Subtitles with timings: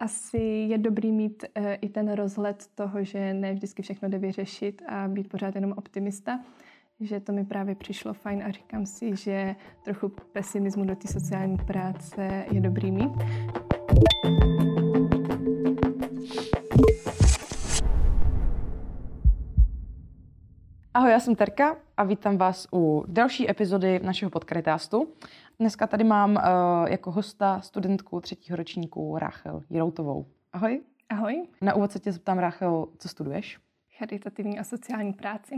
[0.00, 4.82] asi je dobrý mít uh, i ten rozhled toho, že ne vždycky všechno jde vyřešit
[4.88, 6.40] a být pořád jenom optimista.
[7.00, 11.56] Že to mi právě přišlo fajn a říkám si, že trochu pesimismu do té sociální
[11.56, 13.12] práce je dobrý mít.
[20.94, 25.08] Ahoj, já jsem Terka a vítám vás u další epizody našeho podcastu.
[25.60, 30.26] Dneska tady mám uh, jako hosta studentku třetího ročníku Ráchel Jiroutovou.
[30.52, 30.82] Ahoj.
[31.08, 31.46] Ahoj.
[31.62, 33.58] Na úvod se tě zeptám, Ráchel, co studuješ?
[33.98, 35.54] Charitativní a sociální práci.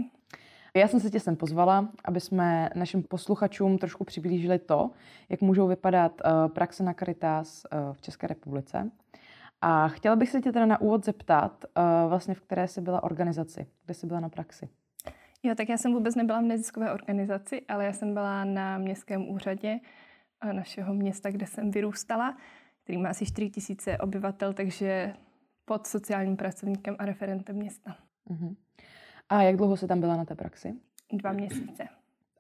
[0.77, 4.91] Já jsem se tě sem pozvala, aby jsme našim posluchačům trošku přiblížili to,
[5.29, 8.91] jak můžou vypadat uh, praxe na Caritas uh, v České republice.
[9.61, 13.03] A chtěla bych se tě teda na úvod zeptat, uh, vlastně v které jsi byla
[13.03, 14.69] organizaci, kde jsi byla na praxi.
[15.43, 19.29] Jo, tak já jsem vůbec nebyla v neziskové organizaci, ale já jsem byla na městském
[19.29, 19.81] úřadě
[20.53, 22.37] našeho města, kde jsem vyrůstala,
[22.85, 25.15] který má asi 4 tisíce obyvatel, takže
[25.65, 27.97] pod sociálním pracovníkem a referentem města.
[28.31, 28.57] Uh-huh.
[29.29, 30.75] A jak dlouho jsi tam byla na té praxi?
[31.13, 31.89] Dva měsíce.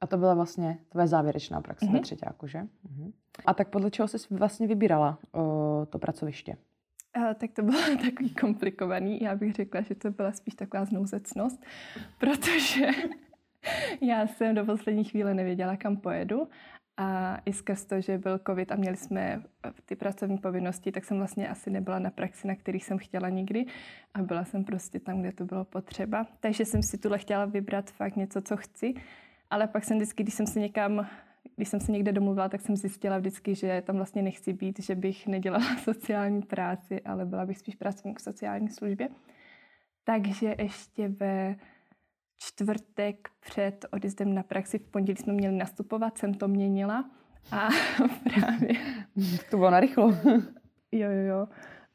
[0.01, 1.93] A to byla vlastně tvoje závěrečná praxe uh-huh.
[1.93, 2.59] ve třetíku, že?
[2.59, 3.13] Uh-huh.
[3.47, 6.57] A tak podle čeho jsi vlastně vybírala o, to pracoviště?
[7.17, 9.21] Uh, tak to bylo takový komplikovaný.
[9.21, 11.65] Já bych řekla, že to byla spíš taková znouzecnost,
[12.19, 12.87] protože
[14.01, 16.49] já jsem do poslední chvíle nevěděla, kam pojedu.
[16.97, 19.43] A i skrz to, že byl covid a měli jsme
[19.85, 23.67] ty pracovní povinnosti, tak jsem vlastně asi nebyla na praxi, na kterých jsem chtěla nikdy.
[24.15, 26.27] A byla jsem prostě tam, kde to bylo potřeba.
[26.41, 28.95] Takže jsem si tuhle chtěla vybrat fakt něco, co chci.
[29.51, 31.07] Ale pak jsem vždycky, když jsem se někam
[31.61, 34.95] když jsem se někde domluvila, tak jsem zjistila vždycky, že tam vlastně nechci být, že
[34.95, 39.09] bych nedělala sociální práci, ale byla bych spíš pracovník v sociální službě.
[40.05, 41.57] Takže ještě ve
[42.39, 47.11] čtvrtek před odjezdem na praxi v pondělí jsme měli nastupovat, jsem to měnila
[47.53, 47.69] a
[48.35, 48.69] právě...
[49.51, 50.17] To bylo narychlo.
[50.93, 51.49] jo, jo, jo.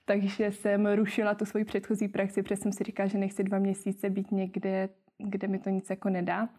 [0.05, 4.09] Takže jsem rušila tu svoji předchozí praxi, protože jsem si říkala, že nechci dva měsíce
[4.09, 6.49] být někde, kde mi to nic jako nedá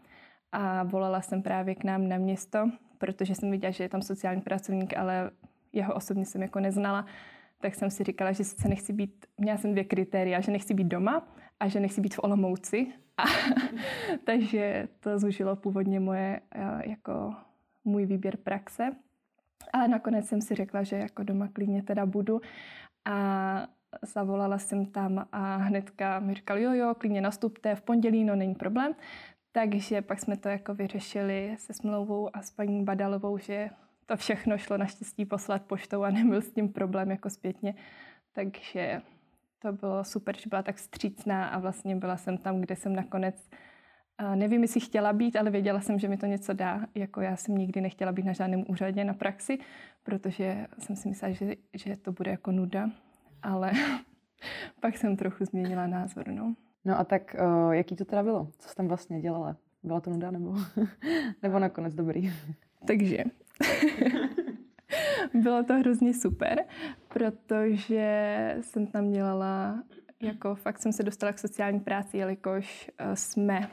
[0.52, 4.40] a volala jsem právě k nám na město, protože jsem viděla, že je tam sociální
[4.40, 5.30] pracovník, ale
[5.72, 7.06] jeho osobně jsem jako neznala,
[7.60, 10.86] tak jsem si říkala, že sice nechci být, měla jsem dvě kritéria, že nechci být
[10.86, 11.28] doma
[11.60, 12.86] a že nechci být v Olomouci.
[13.16, 13.24] A,
[14.24, 17.34] takže to zužilo původně moje, eh, jako
[17.84, 18.92] můj výběr praxe.
[19.72, 22.40] Ale nakonec jsem si řekla, že jako doma klidně teda budu.
[23.04, 23.66] A
[24.02, 28.54] zavolala jsem tam a hnedka mi říkal, jo, jo, klidně nastupte v pondělí, no není
[28.54, 28.94] problém.
[29.56, 33.70] Takže pak jsme to jako vyřešili se smlouvou a s paní Badalovou, že
[34.06, 37.74] to všechno šlo naštěstí poslat poštou a nebyl s tím problém jako zpětně.
[38.32, 39.02] Takže
[39.58, 43.50] to bylo super, že byla tak vstřícná a vlastně byla jsem tam, kde jsem nakonec
[44.34, 46.86] Nevím, jestli chtěla být, ale věděla jsem, že mi to něco dá.
[46.94, 49.58] Jako já jsem nikdy nechtěla být na žádném úřadě na praxi,
[50.02, 52.90] protože jsem si myslela, že, že to bude jako nuda.
[53.42, 53.72] Ale
[54.80, 56.28] pak jsem trochu změnila názor.
[56.28, 56.54] No.
[56.86, 57.36] No a tak
[57.66, 58.48] uh, jaký to teda bylo?
[58.58, 59.56] Co jsi tam vlastně dělala?
[59.82, 60.54] Byla to nuda nebo,
[61.42, 62.32] nebo nakonec dobrý?
[62.86, 63.24] Takže
[65.34, 66.64] bylo to hrozně super,
[67.08, 69.82] protože jsem tam dělala,
[70.22, 73.68] jako fakt jsem se dostala k sociální práci, jelikož uh, jsme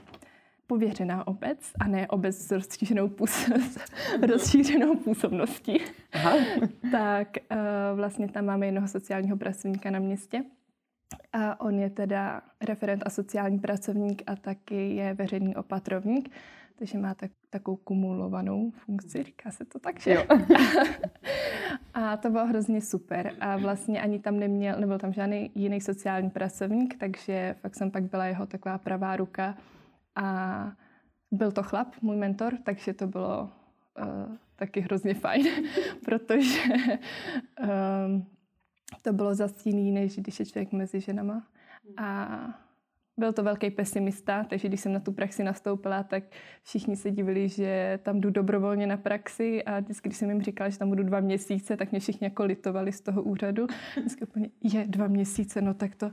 [0.67, 3.57] pověřená obec a ne obec s rozšířenou, půs-
[4.19, 5.77] s rozšířenou působností.
[6.13, 6.33] Aha.
[6.91, 7.57] tak uh,
[7.95, 10.43] vlastně tam máme jednoho sociálního pracovníka na městě
[11.33, 16.29] a on je teda referent a sociální pracovník a taky je veřejný opatrovník,
[16.75, 20.13] takže má tak, takovou kumulovanou funkci, říká se to tak, že?
[20.13, 20.23] Jo.
[21.93, 23.33] a to bylo hrozně super.
[23.39, 28.03] A vlastně ani tam neměl, nebyl tam žádný jiný sociální pracovník, takže fakt jsem pak
[28.03, 29.57] byla jeho taková pravá ruka.
[30.15, 30.71] A
[31.31, 33.49] byl to chlap, můj mentor, takže to bylo
[33.99, 35.45] uh, taky hrozně fajn,
[36.05, 36.61] protože
[38.07, 38.25] um,
[39.01, 41.43] to bylo zase jiný, než když je člověk mezi ženama.
[41.97, 42.27] A
[43.17, 46.23] byl to velký pesimista, takže když jsem na tu praxi nastoupila, tak
[46.63, 50.69] všichni se divili, že tam jdu dobrovolně na praxi a vždycky, když jsem jim říkala,
[50.69, 53.67] že tam budu dva měsíce, tak mě všichni jako litovali z toho úřadu.
[53.97, 56.11] Vždycky úplně, je dva měsíce, no tak to,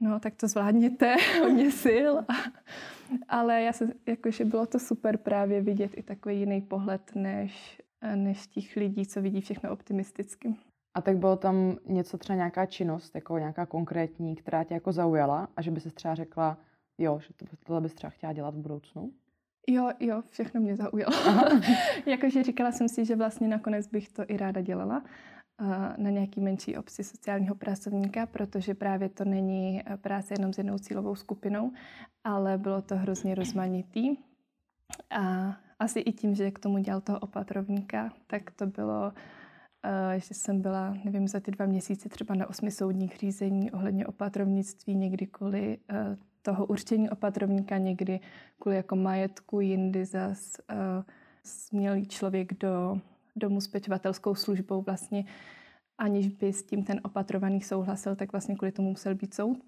[0.00, 2.12] no tak to zvládněte, hodně sil.
[2.18, 2.34] A,
[3.28, 7.82] ale já se, jakože bylo to super právě vidět i takový jiný pohled, než,
[8.14, 10.54] než těch lidí, co vidí všechno optimisticky.
[10.98, 15.48] A tak bylo tam něco, třeba nějaká činnost, jako nějaká konkrétní, která tě jako zaujala
[15.56, 16.58] a že by se třeba řekla,
[16.98, 19.12] jo, že to, tohle bys třeba chtěla dělat v budoucnu?
[19.68, 21.14] Jo, jo, všechno mě zaujalo.
[22.06, 25.02] Jakože říkala jsem si, že vlastně nakonec bych to i ráda dělala
[25.96, 31.14] na nějaký menší obci sociálního pracovníka, protože právě to není práce jenom s jednou cílovou
[31.14, 31.72] skupinou,
[32.24, 34.16] ale bylo to hrozně rozmanitý.
[35.10, 39.12] A asi i tím, že k tomu dělal toho opatrovníka, tak to bylo
[40.16, 44.94] že jsem byla, nevím, za ty dva měsíce třeba na osmi soudních řízení ohledně opatrovnictví,
[44.94, 45.96] někdy kvůli uh,
[46.42, 48.20] toho určení opatrovníka, někdy
[48.58, 51.04] kvůli jako majetku, jindy zas uh,
[51.72, 53.00] měl člověk do
[53.36, 55.24] domu s pečovatelskou službou vlastně,
[55.98, 59.58] aniž by s tím ten opatrovaný souhlasil, tak vlastně kvůli tomu musel být soud.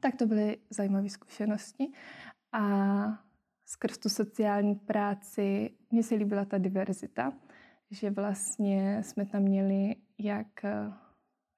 [0.00, 1.88] Tak to byly zajímavé zkušenosti.
[2.52, 3.24] A
[3.66, 7.32] skrz tu sociální práci mně se líbila ta diverzita,
[7.90, 10.92] že vlastně jsme tam měli jak eh,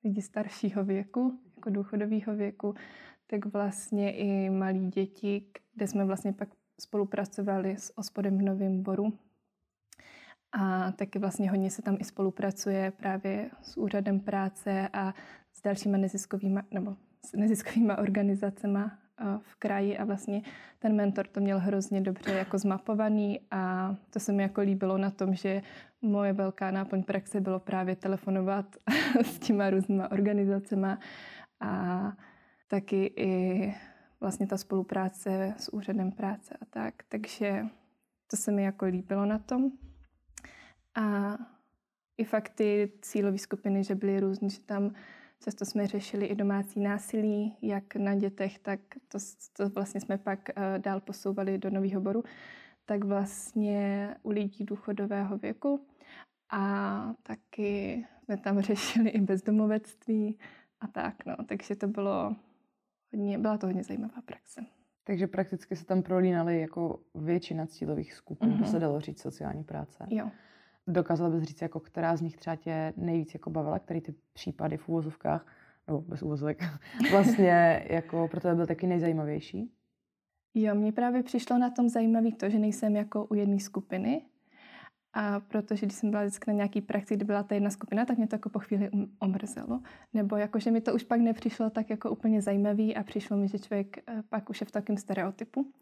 [0.04, 2.74] lidi staršího věku, jako důchodového věku,
[3.26, 6.48] tak vlastně i malí děti, kde jsme vlastně pak
[6.80, 9.18] spolupracovali s ospodem v Novém Boru.
[10.52, 15.14] A taky vlastně hodně se tam i spolupracuje právě s úřadem práce a
[15.52, 16.96] s dalšíma neziskovými, nebo
[17.26, 18.80] s neziskovými organizacemi
[19.42, 20.42] v kraji a vlastně
[20.78, 25.10] ten mentor to měl hrozně dobře jako zmapovaný a to se mi jako líbilo na
[25.10, 25.62] tom, že
[26.02, 28.76] moje velká náplň praxe bylo právě telefonovat
[29.24, 30.88] s těma různýma organizacemi
[31.60, 32.12] a
[32.68, 33.74] taky i
[34.20, 36.94] vlastně ta spolupráce s úřadem práce a tak.
[37.08, 37.66] Takže
[38.30, 39.70] to se mi jako líbilo na tom.
[40.94, 41.36] A
[42.18, 44.94] i fakt ty cílové skupiny, že byly různé, že tam
[45.44, 49.18] často jsme řešili i domácí násilí, jak na dětech, tak to,
[49.52, 52.22] to vlastně jsme pak uh, dál posouvali do nového boru,
[52.88, 55.86] tak vlastně u lidí důchodového věku.
[56.52, 60.38] A taky jsme tam řešili i bezdomovectví
[60.80, 61.36] a tak, no.
[61.46, 62.36] Takže to bylo
[63.12, 64.60] hodně, byla to hodně zajímavá praxe.
[65.04, 68.70] Takže prakticky se tam prolínaly jako většina cílových skupin, mm-hmm.
[68.70, 70.06] se dalo říct sociální práce.
[70.10, 70.30] Jo.
[70.86, 74.76] Dokázala bys říct, jako která z nich třeba tě nejvíc jako bavila, který ty případy
[74.76, 75.46] v úvozovkách,
[75.86, 76.64] nebo bez úvozovek,
[77.10, 79.77] vlastně jako pro tebe byl taky nejzajímavější?
[80.54, 84.22] Jo, mně právě přišlo na tom zajímavé to, že nejsem jako u jedné skupiny,
[85.12, 88.18] a protože když jsem byla vždycky na nějaký praxi, kdy byla ta jedna skupina, tak
[88.18, 89.80] mě to jako po chvíli um, omrzelo.
[90.14, 93.48] Nebo jako, že mi to už pak nepřišlo tak jako úplně zajímavý a přišlo mi,
[93.48, 95.72] že člověk eh, pak už je v takém stereotypu.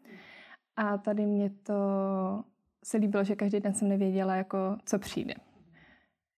[0.75, 1.73] A tady mě to
[2.83, 5.33] se líbilo, že každý den jsem nevěděla, jako, co přijde.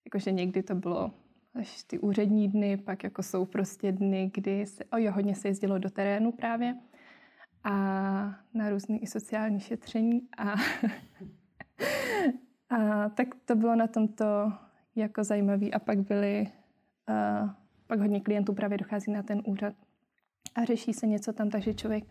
[0.04, 1.10] Jakože někdy to bylo
[1.54, 5.48] až ty úřední dny, pak jako jsou prostě dny, kdy se, o jo, hodně se
[5.48, 6.76] jezdilo do terénu právě
[7.64, 7.74] a
[8.54, 10.54] na různé i sociální šetření a
[12.70, 14.52] A tak to bylo na tomto
[14.96, 16.46] jako zajímavý a pak byly,
[17.06, 19.74] a pak hodně klientů právě dochází na ten úřad
[20.54, 22.04] a řeší se něco tam, takže člověk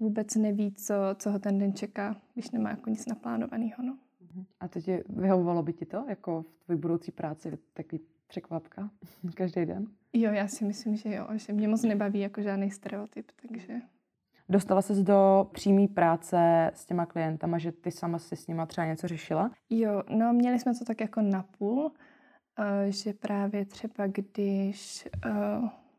[0.00, 3.82] vůbec neví, co, co ho ten den čeká, když nemá jako nic naplánovaného.
[3.82, 3.98] No.
[4.20, 4.44] Mhm.
[4.60, 8.90] A to tě vyhovovalo by ti to, jako v tvojí budoucí práci, takový překvapka
[9.34, 9.86] každý den?
[10.12, 13.80] Jo, já si myslím, že jo, že mě moc nebaví jako žádný stereotyp, takže
[14.48, 18.86] Dostala ses do přímé práce s těma klientama, že ty sama si s nima třeba
[18.86, 19.50] něco řešila?
[19.70, 21.92] Jo, no měli jsme to tak jako napůl,
[22.58, 25.30] eh, že právě třeba když eh,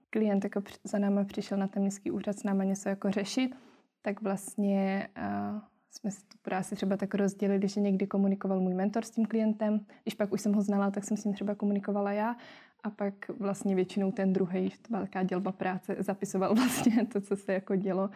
[0.09, 3.55] klient jako za náma přišel na ten městský úřad s náma něco jako řešit,
[4.01, 9.05] tak vlastně eh, jsme si tu práci třeba tak rozdělili, že někdy komunikoval můj mentor
[9.05, 12.11] s tím klientem, když pak už jsem ho znala, tak jsem s ním třeba komunikovala
[12.11, 12.35] já
[12.85, 17.75] a pak vlastně většinou ten druhý, velká dělba práce, zapisoval vlastně to, co se jako
[17.75, 18.09] dělo.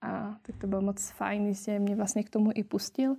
[0.00, 3.16] A tak to bylo moc fajn, že mě vlastně k tomu i pustil.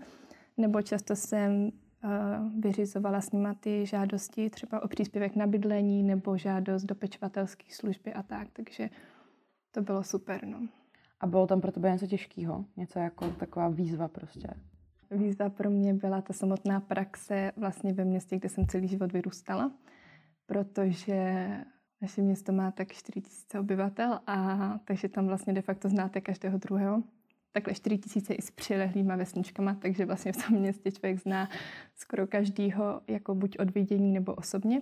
[0.58, 6.38] Nebo často jsem uh, vyřizovala s nima ty žádosti třeba o příspěvek na bydlení nebo
[6.38, 8.48] žádost do pečovatelské služby a tak.
[8.54, 8.90] Takže
[9.72, 10.46] to bylo super.
[10.46, 10.68] No.
[11.20, 12.66] A bylo tam pro tebe něco těžkého?
[12.78, 14.48] Něco jako taková výzva prostě?
[15.12, 19.72] Výzva pro mě byla ta samotná praxe vlastně ve městě, kde jsem celý život vyrůstala
[20.46, 21.48] protože
[22.02, 23.22] naše město má tak 4
[23.54, 27.04] 000 obyvatel a takže tam vlastně de facto znáte každého druhého.
[27.52, 31.50] Takhle 4 000 i s přilehlýma vesničkama, takže vlastně v tom městě člověk zná
[31.96, 34.82] skoro každýho jako buď od vidění nebo osobně.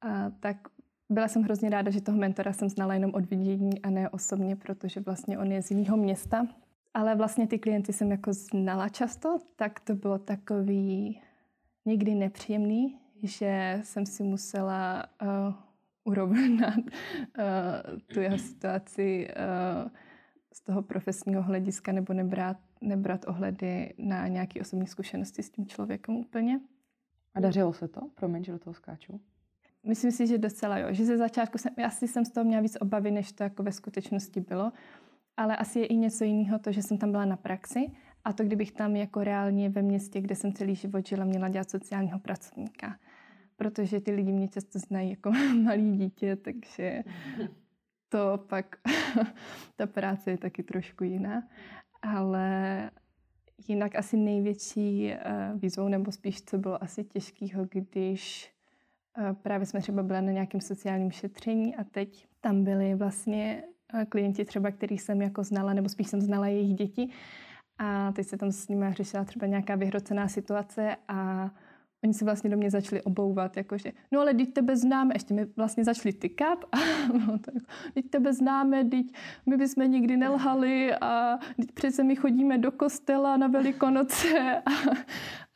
[0.00, 0.68] A tak
[1.10, 4.56] byla jsem hrozně ráda, že toho mentora jsem znala jenom od vidění a ne osobně,
[4.56, 6.46] protože vlastně on je z jiného města.
[6.94, 11.20] Ale vlastně ty klienty jsem jako znala často, tak to bylo takový
[11.84, 15.54] někdy nepříjemný, že jsem si musela uh,
[16.04, 19.28] urovnat uh, tu jeho situaci
[19.84, 19.90] uh,
[20.52, 26.16] z toho profesního hlediska nebo nebrat, nebrat ohledy na nějaké osobní zkušenosti s tím člověkem
[26.16, 26.60] úplně.
[27.34, 28.00] A dařilo se to?
[28.14, 29.20] Promiň, že do toho skáču.
[29.86, 30.86] Myslím si, že docela jo.
[30.90, 33.72] Že ze začátku jsem, asi jsem z toho měla víc obavy, než to jako ve
[33.72, 34.72] skutečnosti bylo.
[35.36, 37.90] Ale asi je i něco jiného to, že jsem tam byla na praxi
[38.24, 41.70] a to, kdybych tam jako reálně ve městě, kde jsem celý život žila, měla dělat
[41.70, 42.98] sociálního pracovníka
[43.56, 45.30] protože ty lidi mě často znají jako
[45.62, 47.02] malý dítě, takže
[48.08, 48.76] to pak,
[49.76, 51.48] ta práce je taky trošku jiná.
[52.02, 52.90] Ale
[53.68, 58.54] jinak asi největší uh, výzvou, nebo spíš co bylo asi těžkého, když
[59.42, 63.62] právě jsme třeba byli na nějakém sociálním šetření a teď tam byli vlastně
[64.08, 67.10] klienti třeba, který jsem jako znala, nebo spíš jsem znala jejich děti.
[67.78, 71.50] A teď se tam s nimi řešila třeba nějaká vyhrocená situace a
[72.04, 75.44] oni se vlastně do mě začali obouvat, jakože, no ale teď tebe známe, ještě mi
[75.56, 76.76] vlastně začali tykat a
[77.12, 77.54] no, tak,
[77.94, 79.06] teď tebe známe, teď
[79.46, 84.62] my bychom nikdy nelhali a teď přece my chodíme do kostela na Velikonoce.
[84.66, 84.70] A,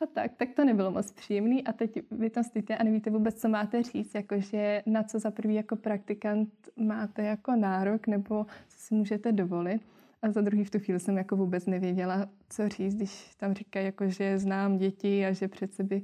[0.01, 1.63] a tak, tak to nebylo moc příjemný.
[1.63, 5.31] A teď vy tam stojíte a nevíte vůbec, co máte říct, jakože na co za
[5.31, 9.81] prvý jako praktikant máte jako nárok nebo co si můžete dovolit.
[10.21, 13.85] A za druhý v tu chvíli jsem jako vůbec nevěděla, co říct, když tam říkají,
[13.85, 16.01] jako, že znám děti a že přece by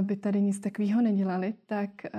[0.00, 2.10] by tady nic takového nedělali, tak eh,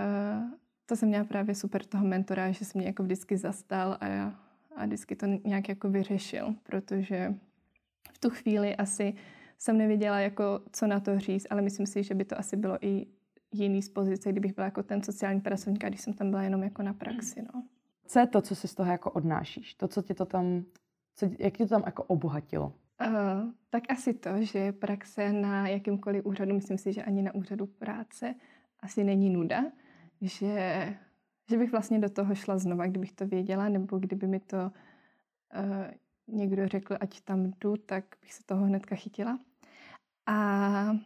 [0.86, 4.40] to jsem měla právě super toho mentora, že se mě jako vždycky zastal a, já,
[4.76, 7.34] a vždycky to nějak jako vyřešil, protože
[8.14, 9.14] v tu chvíli asi
[9.58, 12.78] jsem nevěděla, jako, co na to říct, ale myslím si, že by to asi bylo
[12.86, 13.06] i
[13.52, 16.84] jiný z pozice, kdybych byla jako ten sociální pracovník, když jsem tam byla jenom jako
[16.84, 17.42] na praxi.
[17.42, 17.64] No.
[18.06, 19.74] Co je to, co si z toho jako odnášíš?
[19.74, 20.64] To, co tě to tam,
[21.16, 22.74] co, jak tě to tam jako obohatilo?
[23.08, 27.66] Uh, tak asi to, že praxe na jakýmkoliv úřadu, myslím si, že ani na úřadu
[27.66, 28.36] práce
[28.80, 29.64] asi není nuda,
[30.22, 30.98] že,
[31.50, 36.36] že bych vlastně do toho šla znova, kdybych to věděla, nebo kdyby mi to uh,
[36.38, 39.40] někdo řekl, ať tam jdu, tak bych se toho hnedka chytila.
[40.26, 40.98] A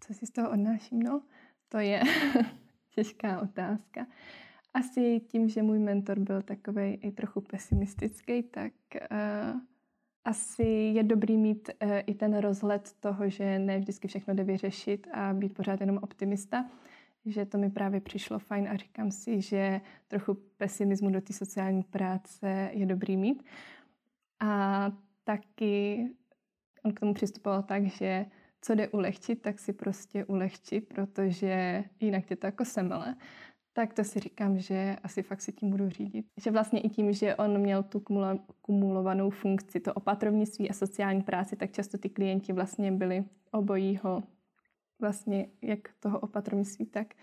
[0.00, 1.02] co si z toho odnáším?
[1.02, 1.22] No,
[1.68, 2.02] to je
[2.94, 4.06] těžká otázka.
[4.74, 8.72] Asi tím, že můj mentor byl takový i trochu pesimistický, tak
[9.10, 9.60] uh,
[10.24, 10.64] asi
[10.94, 15.32] je dobrý mít uh, i ten rozhled toho, že ne vždycky všechno jde vyřešit a
[15.32, 16.64] být pořád jenom optimista,
[17.26, 21.82] že to mi právě přišlo fajn a říkám si, že trochu pesimismu do té sociální
[21.82, 23.44] práce je dobrý mít.
[24.40, 24.92] A
[25.24, 26.08] taky
[26.84, 28.26] on k tomu přistupoval tak, že
[28.60, 33.16] co jde ulehčit, tak si prostě ulehči, protože jinak tě to jako semele
[33.76, 36.26] tak to si říkám, že asi fakt se tím budu řídit.
[36.36, 38.02] Že vlastně i tím, že on měl tu
[38.62, 44.22] kumulovanou funkci, to opatrovnictví a sociální práci, tak často ty klienti vlastně byli obojího,
[45.00, 47.14] vlastně jak toho opatrovnictví, tak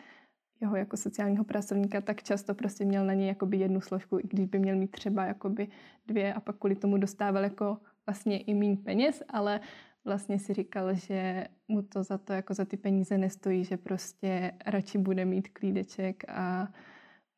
[0.62, 4.46] jeho jako sociálního pracovníka, tak často prostě měl na něj jakoby jednu složku, i když
[4.46, 5.67] by měl mít třeba jakoby
[6.08, 9.60] dvě a pak kvůli tomu dostával jako vlastně i méně peněz, ale
[10.05, 14.51] vlastně si říkal, že mu to za to jako za ty peníze nestojí, že prostě
[14.65, 16.67] radši bude mít klídeček a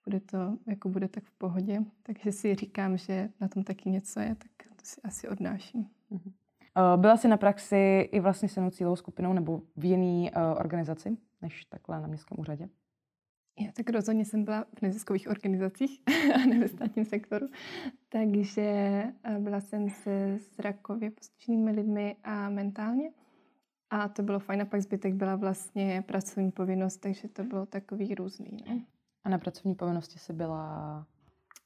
[0.05, 1.79] bude to, jako bude tak v pohodě.
[2.03, 5.89] Takže si říkám, že na tom taky něco je, tak to si asi odnáším.
[6.09, 6.33] Mhm.
[6.77, 11.17] Eh, byla jsi na praxi i vlastně s cílovou skupinou nebo v jiné uh, organizaci,
[11.41, 12.69] než takhle na městském úřadě?
[13.59, 16.01] Já tak rozhodně jsem byla v neziskových organizacích
[16.35, 17.47] a ne ve státním sektoru.
[18.09, 18.61] Takže
[19.23, 23.11] eh, byla jsem se zrakově postiženými lidmi a mentálně.
[23.89, 24.61] A to bylo fajn.
[24.61, 28.57] A pak zbytek byla vlastně pracovní povinnost, takže to bylo takový různý.
[28.69, 28.81] No.
[29.23, 31.07] A na pracovní povinnosti jsi byla?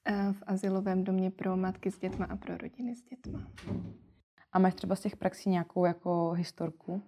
[0.09, 3.51] Eh, v asilovém domě pro matky s dětma a pro rodiny s dětma.
[4.51, 7.01] A máš třeba z těch praxí nějakou jako historku?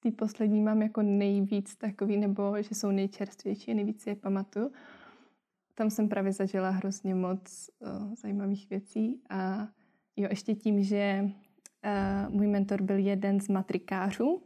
[0.00, 4.72] Té poslední mám jako nejvíc takový, nebo že jsou nejčerstvější, nejvíc je pamatuju.
[5.74, 9.68] Tam jsem právě zažila hrozně moc uh, zajímavých věcí a
[10.16, 14.42] jo, ještě tím, že uh, můj mentor byl jeden z matrikářů,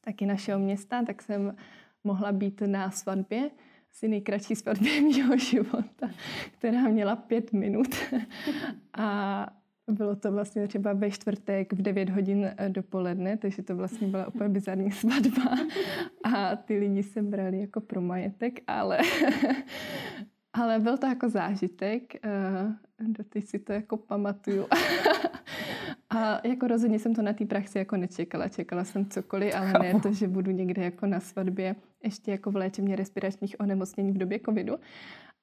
[0.00, 1.56] taky našeho města, tak jsem
[2.04, 3.50] mohla být na svatbě,
[3.90, 6.10] asi nejkratší svatbě mého života,
[6.58, 7.94] která měla pět minut.
[8.92, 9.59] a
[9.90, 14.28] bylo to vlastně třeba ve čtvrtek v 9 hodin eh, dopoledne, takže to vlastně byla
[14.28, 15.56] úplně bizarní svatba.
[16.24, 18.98] A ty lidi se brali jako pro majetek, ale,
[20.52, 22.14] ale byl to jako zážitek.
[22.24, 24.66] Eh, doteď si to jako pamatuju.
[26.10, 28.48] A jako rozhodně jsem to na té praxi jako nečekala.
[28.48, 32.56] Čekala jsem cokoliv, ale ne to, že budu někde jako na svatbě ještě jako v
[32.56, 34.76] léčebně respiračních onemocnění v době covidu.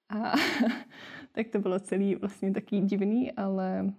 [0.09, 0.33] A
[1.31, 3.93] tak to bylo celý vlastně taky divný, ale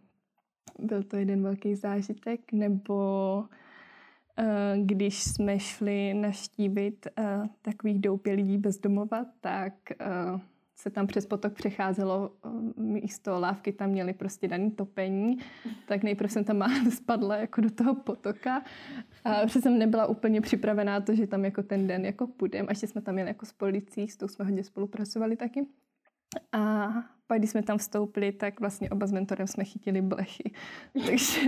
[0.78, 3.44] byl to jeden velký zážitek, nebo
[4.38, 9.72] uh, když jsme šli naštívit uh, takových doupě lidí bez domova, tak
[10.34, 10.40] uh,
[10.80, 12.32] se tam přes potok přecházelo
[12.76, 15.38] místo lávky, tam měli prostě daný topení,
[15.88, 18.64] tak nejprve jsem tam spadla jako do toho potoka.
[19.24, 22.72] A protože jsem nebyla úplně připravená to, že tam jako ten den jako půjdem, a
[22.72, 25.66] ještě jsme tam měli jako s policií, s tou jsme hodně spolupracovali taky.
[26.52, 26.88] A
[27.28, 30.50] pak, když jsme tam vstoupili, tak vlastně oba s mentorem jsme chytili blechy.
[31.06, 31.40] Takže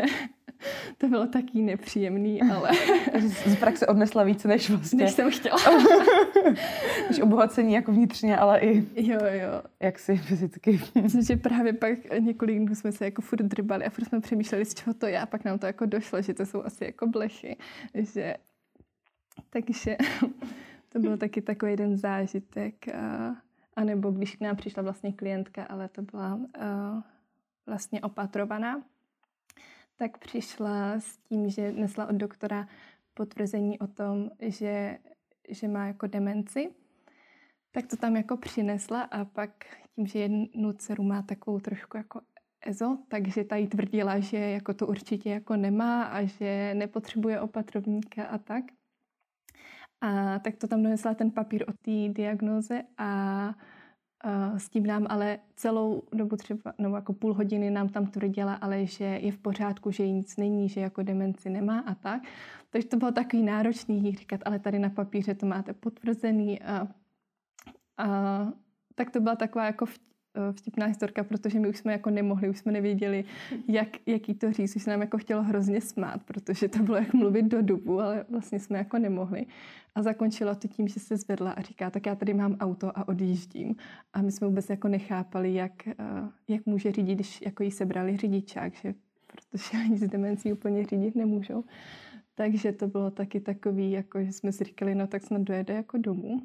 [0.98, 2.70] to bylo taky nepříjemný, ale...
[3.46, 5.04] z praxe odnesla víc, než vlastně...
[5.04, 5.56] Než jsem chtěla.
[7.08, 8.84] než obohacení jako vnitřně, ale i...
[8.96, 9.62] Jo, jo.
[9.80, 10.80] Jak si fyzicky.
[11.02, 14.64] Myslím, že právě pak několik dnů jsme se jako furt drbali a furt jsme přemýšleli,
[14.64, 17.06] z čeho to je a pak nám to jako došlo, že to jsou asi jako
[17.06, 17.56] blechy.
[17.94, 18.36] Že...
[19.50, 19.96] Takže
[20.92, 22.88] To byl taky takový jeden zážitek.
[22.88, 23.36] A,
[23.80, 27.02] a nebo když k nám přišla vlastně klientka, ale to byla a,
[27.66, 28.82] vlastně opatrovaná,
[29.96, 32.68] tak přišla s tím, že nesla od doktora
[33.14, 34.98] potvrzení o tom, že,
[35.48, 36.70] že má jako demenci.
[37.70, 39.50] Tak to tam jako přinesla a pak
[39.94, 42.20] tím, že jednu dceru má takovou trošku jako
[42.60, 48.24] EZO, takže ta jí tvrdila, že jako to určitě jako nemá a že nepotřebuje opatrovníka
[48.24, 48.64] a tak.
[50.00, 53.54] A tak to tam donesla ten papír o té diagnoze a
[54.26, 58.54] Uh, s tím nám ale celou dobu třeba, nebo jako půl hodiny nám tam tvrdila,
[58.54, 62.22] ale že je v pořádku, že jí nic není, že jako demenci nemá a tak.
[62.70, 66.88] Takže to bylo takový náročný jí říkat, ale tady na papíře to máte potvrzený a,
[67.96, 68.06] a
[68.94, 69.86] tak to byla taková jako
[70.52, 73.24] vtipná historka, protože my už jsme jako nemohli, už jsme nevěděli,
[73.68, 77.14] jak, jaký to říct, už se nám jako chtělo hrozně smát, protože to bylo jak
[77.14, 79.46] mluvit do dubu, ale vlastně jsme jako nemohli.
[79.94, 83.08] A zakončilo to tím, že se zvedla a říká, tak já tady mám auto a
[83.08, 83.76] odjíždím.
[84.12, 85.94] A my jsme vůbec jako nechápali, jak, eh,
[86.48, 88.94] jak může řídit, když jako jí sebrali řidičák, že,
[89.26, 91.64] protože ani z demencí úplně řídit nemůžou.
[92.34, 95.98] Takže to bylo taky takový, jako, že jsme si říkali, no tak snad dojede jako
[95.98, 96.40] domů.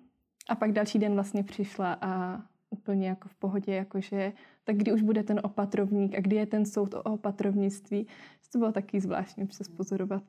[0.50, 2.42] A pak další den vlastně přišla a
[2.78, 6.66] úplně jako v pohodě, jakože tak kdy už bude ten opatrovník a kdy je ten
[6.66, 8.08] soud o opatrovnictví.
[8.52, 10.24] To bylo taky zvláštní přes pozorovat.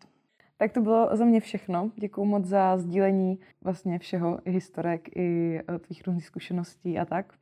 [0.56, 1.90] Tak to bylo za mě všechno.
[1.96, 7.34] Děkuji moc za sdílení vlastně všeho, i historek, i e, tvých různých zkušeností a tak.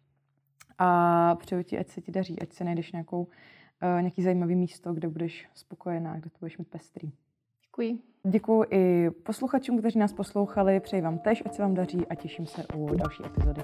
[0.78, 4.92] A přeju ti, ať se ti daří, ať se najdeš nějakou, uh, nějaký zajímavý místo,
[4.92, 7.12] kde budeš spokojená, kde to budeš mít pestrý.
[7.66, 7.98] Děkuji.
[8.30, 10.80] Děkuji i posluchačům, kteří nás poslouchali.
[10.80, 13.62] Přeji vám tež, ať se vám daří a těším se u další epizody.